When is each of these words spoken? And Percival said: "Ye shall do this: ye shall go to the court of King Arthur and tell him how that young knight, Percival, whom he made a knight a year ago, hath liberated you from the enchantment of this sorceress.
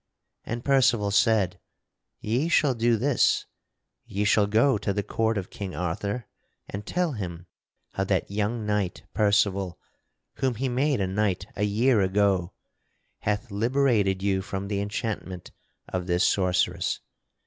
And 0.45 0.65
Percival 0.65 1.11
said: 1.11 1.59
"Ye 2.21 2.49
shall 2.49 2.73
do 2.73 2.97
this: 2.97 3.45
ye 4.03 4.23
shall 4.23 4.47
go 4.47 4.79
to 4.79 4.91
the 4.93 5.03
court 5.03 5.37
of 5.37 5.51
King 5.51 5.75
Arthur 5.75 6.25
and 6.67 6.87
tell 6.87 7.11
him 7.11 7.45
how 7.93 8.05
that 8.05 8.31
young 8.31 8.65
knight, 8.65 9.03
Percival, 9.13 9.77
whom 10.37 10.55
he 10.55 10.69
made 10.69 11.01
a 11.01 11.05
knight 11.05 11.45
a 11.55 11.65
year 11.65 12.01
ago, 12.01 12.51
hath 13.19 13.51
liberated 13.51 14.23
you 14.23 14.41
from 14.41 14.69
the 14.69 14.81
enchantment 14.81 15.51
of 15.87 16.07
this 16.07 16.23
sorceress. 16.27 16.99